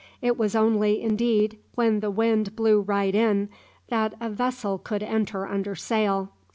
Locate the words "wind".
2.09-2.55